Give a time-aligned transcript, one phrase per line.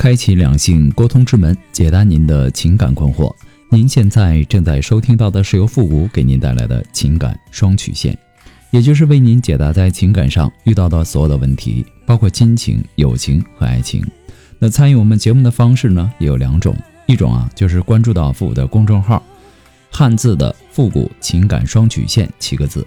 [0.00, 3.30] 开启两性沟通之门，解答您的情感困惑。
[3.68, 8.16] 您现在正在收听到的是由复古给您带来的情感双曲线，
[8.70, 14.02] 也就是为您解答在情感上遇到的所有的问题，包括亲情、友情和爱情。
[14.58, 16.74] 那参与我们节目的方式呢，也有两种，
[17.04, 19.22] 一种啊就是关注到复古的公众号，
[19.90, 22.86] 汉字的复古情感双曲线七个字。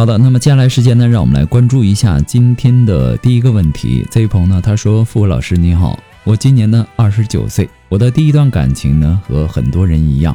[0.00, 4.02] 好的，那么接下来时间呢，让我们来关注一下今天的第一个问题。
[4.10, 10.34] 这位朋友呢，他说：“付老师你好，我今年呢二十九岁，我的第一段感情呢和很多人一样，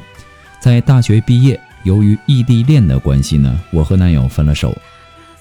[0.60, 4.72] 在大学毕业，由于异地恋的关系呢，我和男友分了手。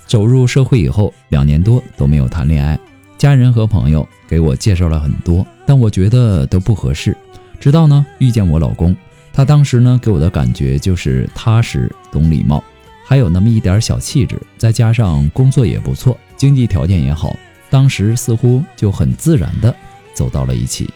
[0.07, 2.81] 走入社会以后，两年多都没有谈恋爱，
[3.19, 7.15] 家人和朋友给我介绍了很多，但我觉得都不合适。
[7.61, 8.97] 直到呢遇见我老公，
[9.35, 12.65] 他当时呢给我的感觉就是踏实、懂礼貌。”
[13.05, 17.37] 还有那么一点小气质，再加上工作也不错，经济条件也好，
[17.69, 19.75] 当时似乎就很自然的
[20.15, 20.89] 走到了一起。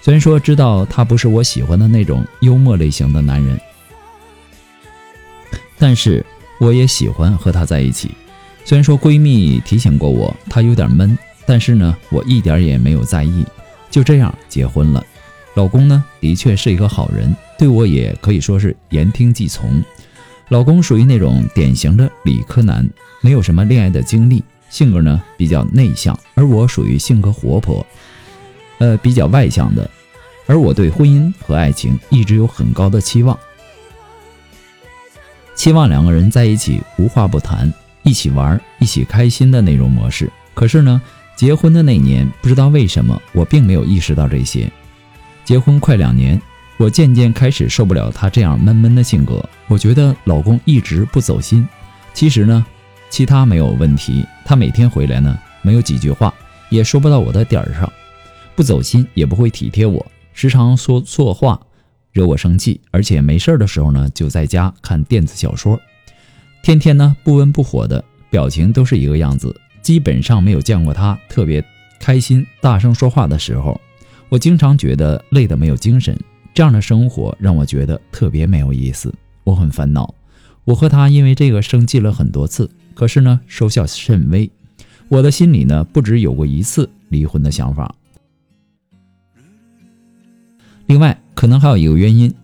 [0.00, 3.60] 虽然说知道他不是我喜欢的那种幽默类型的男人，
[5.76, 6.24] 但是
[6.60, 8.12] 我也喜欢和他在一起。
[8.64, 13.44] 虽然说闺蜜提醒过我他有点闷，但是呢，我一点也没有在意，
[13.90, 15.04] 就这样结婚了。
[15.54, 19.82] 老公呢，的确是一个好人，对我也可以说是言听计从。
[20.48, 22.88] 老公属于那种典型的理科男，
[23.20, 27.86] 没有什么恋爱的经历，性格呢比较内向，而我属于性格活泼，
[28.78, 29.88] 呃比较外向的，
[30.46, 33.38] 而我对婚姻和爱情一直有很高的期望，
[35.54, 37.70] 期望两个人在一起无话不谈，
[38.02, 40.32] 一起玩，一起开心的那种模式。
[40.54, 41.02] 可是呢，
[41.36, 44.70] 结婚的那年，不知道为什么，我并没有意识到这些。
[45.44, 46.40] 结婚快两年。
[46.78, 51.66] 我渐渐开始受不了他这样闷闷的性格，我觉得老公一直不走心。
[52.14, 52.64] 其实呢，
[53.10, 56.32] 其他没有问题，他每天回来呢，没有几句话，
[56.70, 57.92] 也说不到我的点儿上，
[58.54, 61.60] 不走心，也不会体贴我，时常说错话，
[62.12, 62.80] 惹我生气。
[62.92, 65.80] 而且没事的时候呢，就在家看电子小说，
[66.62, 71.64] 天天呢不温不火的，表情都是一个样子，基本上没有见过他特别
[71.98, 73.80] 开心、大声说话的时候。
[74.28, 76.16] 我经常觉得累得没有精神。
[76.58, 79.14] 这样的生活让我觉得特别没有意思，
[79.44, 80.12] 我很烦恼。
[80.64, 84.50] 我和他因为这个生气了很多次，可是呢，收效甚微。
[85.06, 87.94] 我的心里呢，不止有过一次离婚的想法。
[90.86, 92.34] 另外，可能还有一个原因，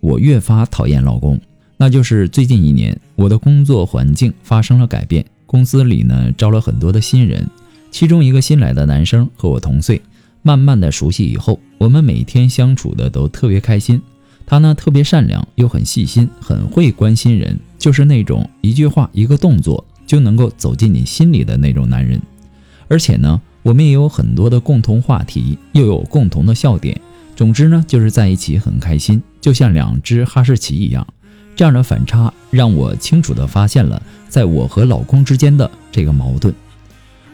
[0.00, 1.40] 我越发讨厌老公，
[1.78, 7.48] 那就是最近一年，我的工作环境发生了改变，公司里呢招了很多的新人，
[7.90, 10.02] 其中一个新来的男生和我同岁。
[10.42, 14.02] 慢慢的熟悉以后，我们每天相处的都特别开心。
[14.44, 22.20] 他呢特别善良，又很细心，很会关心人，就是那种一句话、一个动作就能够走进你心里的那种男人。
[22.88, 27.00] 而且呢，我们也有很多的共同话题，又有共同的笑点。
[27.36, 31.06] 总之呢，就是在一起很开心，就像两只哈士奇一样。
[31.54, 36.52] 这样的反差让我清楚的发现了，在我和老公之间的这个矛盾。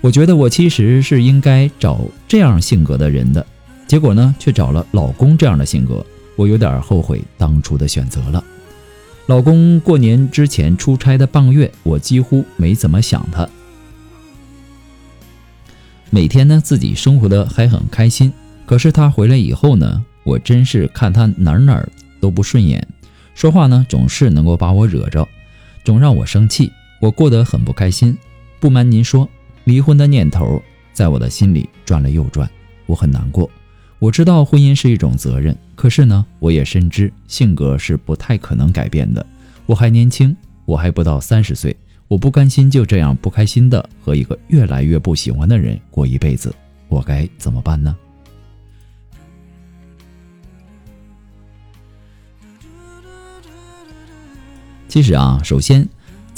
[0.00, 3.44] 我觉得我其实是应该找这样性格的人的，
[3.88, 6.06] 结果呢，却找了老公这样的性格，
[6.36, 8.42] 我有点后悔当初的选择了。
[9.26, 13.48] 老公过年之前出差的半个月，我几乎没怎么想他，
[16.10, 18.32] 每天呢自己生活的还很开心。
[18.66, 21.84] 可是他回来以后呢，我真是看他哪哪
[22.20, 22.86] 都不顺眼，
[23.34, 25.26] 说话呢总是能够把我惹着，
[25.84, 28.16] 总让我生气，我过得很不开心。
[28.60, 29.28] 不瞒您说。
[29.68, 30.62] 离婚的念头
[30.94, 32.48] 在我的心里转了又转，
[32.86, 33.50] 我很难过。
[33.98, 39.24] 我知道婚姻是一种责任，可是呢，我也深知性格是不太可能改变的。
[39.66, 40.34] 我还年轻，
[40.64, 41.76] 我还不到三十岁，
[42.08, 46.50] 我不甘心就这样不开心的和一个越来越不喜欢的人过一辈子，
[46.88, 47.94] 我该怎么办呢？
[54.88, 55.86] 其实啊，首先，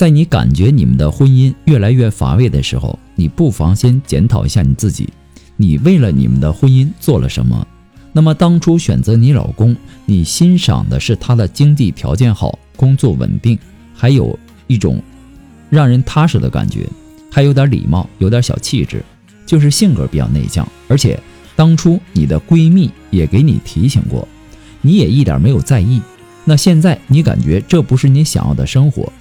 [0.01, 5.07] 在你感觉你们的婚姻越来越乏味的时候，你不妨先检讨一下你自己，
[5.59, 7.67] 你为了你们的婚姻做了什么？
[8.15, 9.77] 那么当初选择你老公，
[10.07, 13.59] 你欣赏的是他的经济条件好、工作稳定，
[13.93, 14.39] 还有
[14.69, 15.03] 一种
[15.69, 16.89] 让人踏实的感觉，
[17.31, 19.05] 还有点礼貌，有点小气质，
[19.45, 20.67] 就是性格比较内向。
[20.89, 21.21] 而且
[21.55, 24.27] 当初你的闺蜜也给你提醒过，
[24.81, 26.01] 你也一点没有在意。
[26.47, 29.13] 那现在你感觉这不是你想要的生活？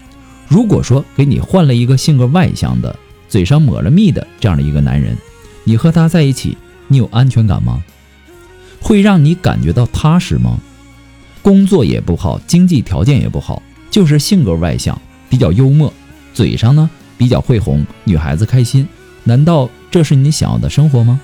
[0.50, 2.94] 如果说给你换了一个性格外向的、
[3.30, 5.16] 嘴上抹了蜜的这样的一个男人，
[5.64, 6.58] 你和他在一起，
[6.88, 7.82] 你有安全感吗？
[8.82, 10.60] 会让你感觉到踏实吗？
[11.44, 13.62] 工作也不好，经济条件也不好，
[13.92, 15.00] 就是性格外向，
[15.30, 15.94] 比较幽默，
[16.34, 18.88] 嘴上呢比较会哄女孩子开心，
[19.24, 21.22] 难道这是你想要的生活吗？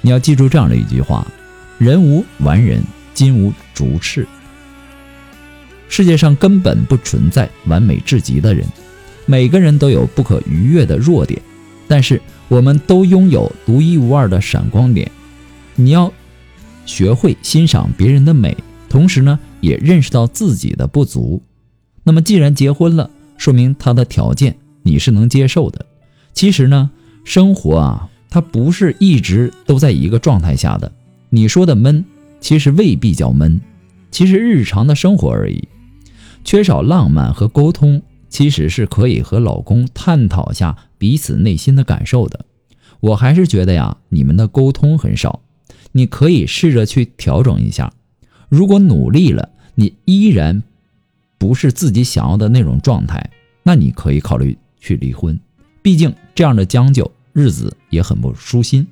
[0.00, 1.26] 你要记住这样的一句话：
[1.78, 2.82] 人无完人。
[3.14, 4.28] 金无足赤。
[5.88, 8.66] 世界上根本不存在完美至极的人，
[9.24, 11.40] 每个人都有不可逾越的弱点，
[11.86, 15.10] 但是我们都拥有独一无二的闪光点。
[15.74, 16.12] 你要
[16.84, 18.56] 学会欣赏别人的美，
[18.88, 21.42] 同时呢，也认识到自己的不足。
[22.04, 25.86] 那么，既然结婚了，说明他的条件你是能接受的。
[26.32, 26.90] 其实呢，
[27.24, 30.90] 生活啊，它不是一直都在一个状态下的。
[31.30, 32.04] 你说的闷。
[32.38, 33.60] 其实未必叫闷，
[34.12, 35.66] 其实日常的生活而已。
[36.46, 42.46] 缺少浪漫和沟通，其实是可以和老公探讨下彼此内心的感受的。
[43.00, 45.40] 我还是觉得呀，你们的沟通很少，
[45.90, 47.92] 你可以试着去调整一下。
[48.48, 50.62] 如果努力了，你依然
[51.36, 53.28] 不是自己想要的那种状态，
[53.64, 55.36] 那你可以考虑去离婚。
[55.82, 58.86] 毕竟这样的将就，日子也很不舒心。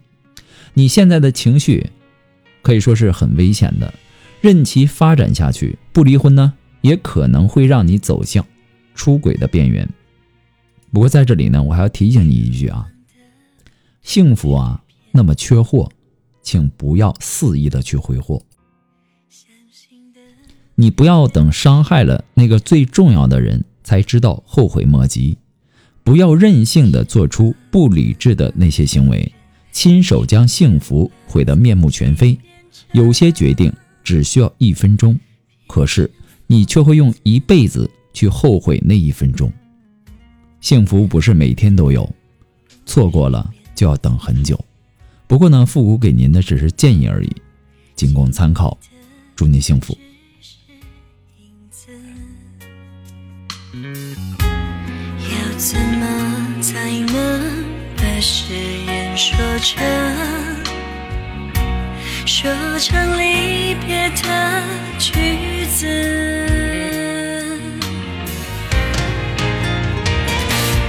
[0.73, 1.91] 你现在的情绪。
[2.63, 3.93] 可以说是很危险的，
[4.41, 6.55] 任其发展下去，不离婚呢，
[6.85, 8.47] 也可能会让你走向
[8.95, 9.89] 出轨的边缘。
[10.93, 12.87] 不过在这里呢，我还要提醒你一句啊，
[14.03, 15.91] 幸福啊那么缺货，
[16.43, 18.43] 请不要肆意的去挥霍。
[20.75, 25.39] 你不要等伤害了那个最重要的人才知道后悔莫及，
[26.03, 29.33] 不要任性的做出不理智的那些行为，
[29.73, 32.39] 亲手将幸福毁得面目全非。
[32.93, 33.73] 有些决定
[34.03, 35.19] 只需要一分钟，
[35.67, 36.11] 可是
[36.47, 39.53] 你却会用一辈子去后悔那一分钟。
[40.61, 42.09] 幸福不是每天都有，
[42.87, 44.59] 错过了就要等很久。
[45.27, 47.33] 不过呢，复古给您的只是建议而已，
[47.95, 48.79] 仅供参考。
[49.37, 49.97] 祝你幸福。
[53.73, 57.65] 要怎么才能
[57.97, 58.55] 把誓
[58.87, 60.44] 言说成？
[62.27, 64.63] 说唱离别的
[64.99, 65.87] 句子。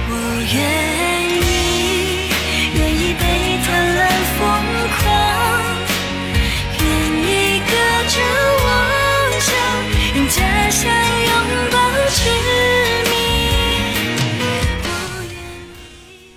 [0.08, 0.14] 我
[0.54, 0.85] 愿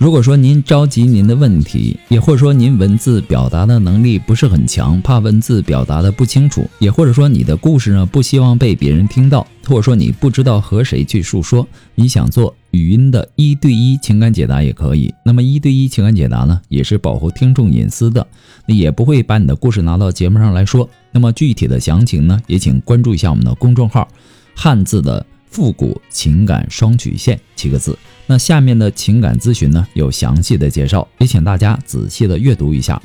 [0.00, 15.12] 如果说您着急您的问题，也或者说您文字表达的能力不是很强，怕文字表达的不清楚，也或者说你的故事呢不希望被别人听到，或者说你不知道和谁去诉说，你想做语音的一对一情感解答也可以。
[15.22, 18.26] 那么一对一情感解答呢，也是保护听众隐私的，
[18.64, 20.88] 也不会把你的故事拿到节目上来说。
[21.12, 24.08] 那么具体的详情呢，也请关注一下我们的公众号，
[24.54, 25.26] 汉字的。
[25.52, 27.98] 复古情感双曲线七个字，
[28.30, 33.02] 那下面的情感咨询呢有详细的介绍，也请大家仔细的阅读一下。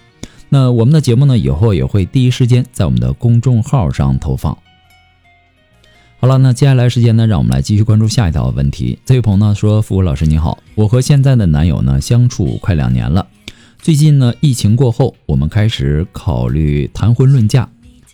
[0.49, 4.55] 那我们的节目呢以后也会第一时间在我们的公众号上投放。
[6.19, 8.99] 好了，那接下来时间呢，让我们来继续关注下一条问题。
[9.03, 13.25] 这位朋友呢说：“复古老师你好，我和现在的男友呢相处快两年了，
[13.79, 17.67] 最近呢疫情过后，我们开始考虑谈婚论嫁。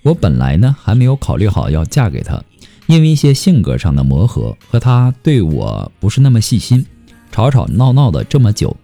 [0.03, 2.41] 我本来呢还没有考虑好要嫁给他。”
[2.87, 6.85] 因为一些性格上的磨合，和他对我不是那么细心，
[7.31, 8.75] 吵吵闹闹的这么久，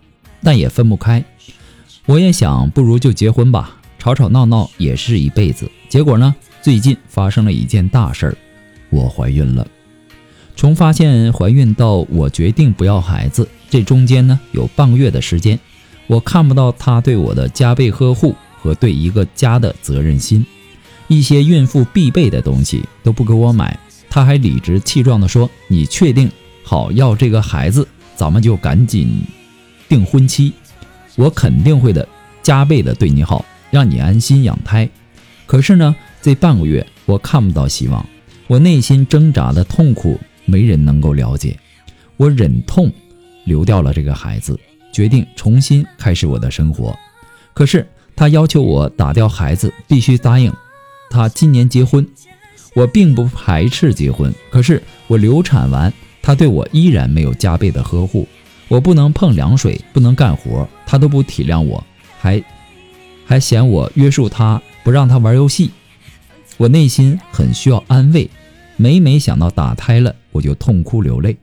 [0.42, 1.24] 但也分不开。
[2.06, 5.70] 我也想，不如就结婚吧，吵吵闹闹也是一辈子。
[5.90, 8.38] 结果呢，最近发生了一件大事儿，
[8.90, 9.68] 我怀孕了。
[10.56, 15.60] 从发现怀孕到我决定不要孩子，这中间呢有半个月的时间，
[16.08, 20.46] 我看不到他对我的加倍呵护，和对一个家的责任心。
[21.08, 23.78] 一些孕妇必备的东西都不给我买，
[24.10, 26.32] 他还理直气壮地说：“你确定
[26.64, 29.22] 好要这个孩子，咱们就赶紧
[29.88, 30.52] 定婚期。
[31.16, 32.06] 我肯定会的，
[32.44, 34.90] 加倍的对你好，让你安心养胎。”
[35.48, 38.06] 可是呢，这半个月我看不到希望，
[38.48, 41.58] 我内心挣扎的痛苦没人能够了解。
[42.18, 42.92] 我忍痛
[43.46, 44.60] 流掉了这个孩子，
[44.92, 46.98] 决定重新开始我的生活。
[47.54, 50.52] 可是他要求我打掉孩子，必须答应。
[51.10, 52.06] 他今年结婚，
[52.74, 54.34] 我并不排斥结婚。
[54.50, 55.94] 可是我流产完，
[56.28, 58.28] 他对我依然没有加倍的呵护。
[58.68, 61.82] 我不能碰凉水，不能干活，他都不体谅我，
[62.20, 62.44] 还
[63.26, 65.72] 还嫌我约束他，不让他玩游戏。
[66.58, 68.30] 我内心很需要安慰，
[68.76, 71.38] 每每想到打胎了，我就痛哭流泪。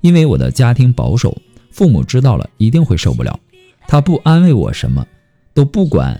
[0.00, 1.36] 因为我的家庭保守，
[1.70, 3.38] 父母知道了一定会受不了。
[3.86, 5.06] 他不安慰我什么，
[5.52, 6.18] 都不管，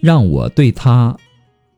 [0.00, 1.16] 让我对他。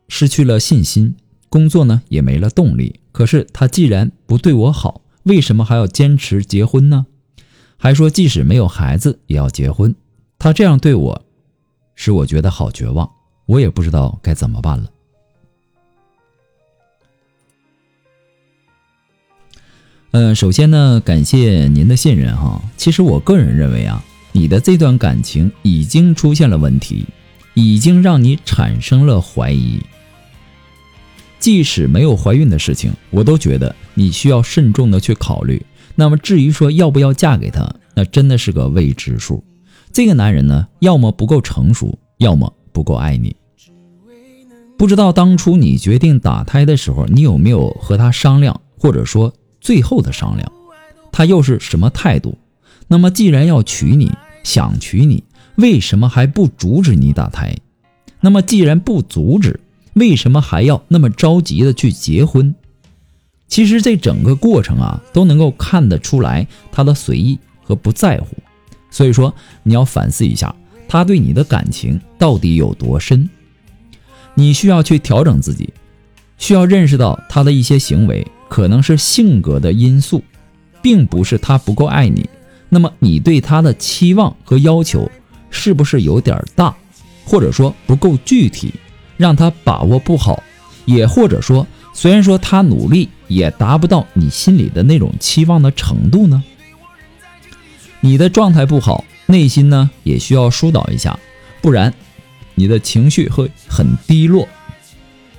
[0.07, 1.15] 失去了信心，
[1.49, 2.99] 工作呢也没了动力。
[3.11, 7.05] 可是他既然不对我好，为什么还要坚持结婚呢？
[7.77, 9.95] 还说即使没有孩子也要结婚。
[10.39, 11.21] 他这样对我，
[11.95, 13.09] 使我觉得好绝望。
[13.45, 14.89] 我也不知道该怎么办了。
[20.11, 22.59] 嗯，首先呢，感谢您的信任哈。
[22.75, 27.05] 其实我个人认为啊，你的这段感情已经出现了问题，
[27.53, 29.79] 已经让你产生了怀疑。
[31.39, 35.65] 即使没有怀孕的事情，我都觉得你需要慎重的去考虑。
[35.95, 39.43] 那么至于说要不要嫁给他，那真的是个未知数。
[39.91, 43.35] 这个男人呢，要么不够成熟，要么不够爱你。
[44.77, 50.49] 不知道当初你决定打胎的时候，你有没有和他商量，或者说最后的商量，
[51.11, 52.37] 他又是什么态度？
[52.87, 54.11] 那么既然要娶你，
[54.43, 55.23] 想娶你，
[55.55, 57.57] 为什么还不阻止你打胎？
[58.21, 59.59] 那么既然不阻止，
[59.99, 62.55] 为什么还要那么着急的去结婚？
[63.47, 68.37] 其实这整个过程啊，都能够看得出来他的随意和不在乎。
[68.89, 70.55] 所以说，你要反思一下，
[70.87, 73.29] 他对你的感情到底有多深？
[74.35, 75.73] 你需要去调整自己，
[76.37, 80.23] 需要认识到他的一些行为可能是性格的因素，
[80.81, 82.29] 并不是他不够爱你。
[82.69, 85.09] 那么你对他的期望和要求
[85.49, 86.75] 是不是有点大，
[87.25, 88.73] 或者说不够具体？
[89.19, 90.41] 让他把握不好，
[90.85, 96.41] 也或者说，虽然说他努力，也达不到你心里的那种期望的程度呢？
[97.99, 101.19] 你的状态不好，内心呢也需要疏导一下，
[101.61, 101.93] 不然
[102.55, 104.47] 你的情绪会很低落，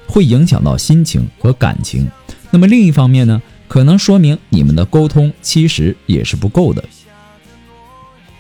[0.07, 2.07] 会影响到心情和感情。
[2.51, 6.85] 那么另一方面呢，可能说明你们的沟通其实也是不够的。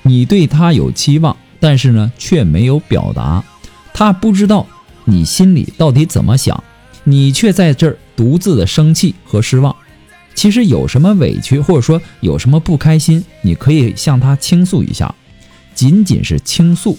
[0.02, 3.42] 你对他有期望，但是呢却没有表达，
[3.94, 4.66] 他不知道。
[5.10, 6.62] 你心里到底怎么想？
[7.04, 9.74] 你却在这儿独自的生气和失望。
[10.34, 15.12] 其实有什么委屈，或者说有什么不开心，你可以向他倾诉一下，
[15.74, 16.96] 仅仅是倾诉，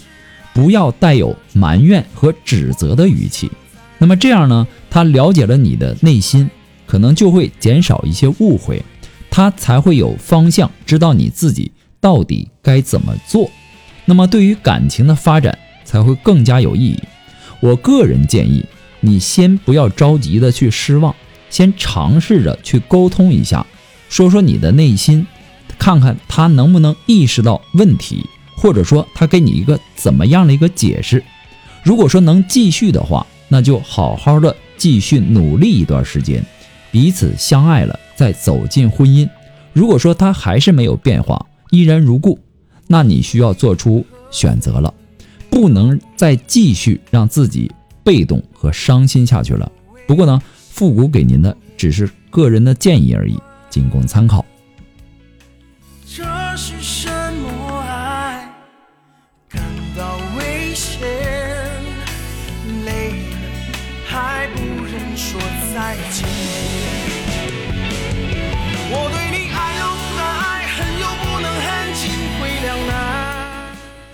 [0.52, 3.50] 不要带有埋怨和指责的语气。
[3.98, 6.50] 那么这样呢，他了解了你的内心，
[6.86, 8.82] 可能就会减少一些误会，
[9.30, 13.50] 他才会有方向，知道你自己到底该怎么做。
[14.04, 16.98] 那么对于感情的发展才会更加有意义。
[17.62, 18.64] 我个人建议
[18.98, 21.14] 你先不要着急的去失望，
[21.48, 23.64] 先尝试着去沟通一下，
[24.08, 25.24] 说说你的内心，
[25.78, 28.26] 看看他能不能意识到问题，
[28.56, 31.22] 或者说他给你一个怎么样的一个解释。
[31.84, 36.44] 如果说能继续的话，那就好好的继续努力一段时间，
[36.90, 39.28] 彼此相爱了再走进婚姻。
[39.72, 42.40] 如果说他还是没有变化，依然如故，
[42.88, 44.92] 那你需要做出选择了。
[45.52, 47.70] 不能再继续让自己
[48.02, 49.70] 被动和伤心下去了。
[50.06, 54.42] 不过呢，复古给您的只是个人的建议而已，仅供参考。
[56.06, 56.24] 这
[56.56, 58.50] 是什么爱？
[59.46, 59.62] 感
[59.94, 61.06] 到危险，
[62.86, 63.48] 累了
[64.06, 65.38] 还不忍说
[65.74, 66.26] 再见。
[68.90, 69.41] 我对你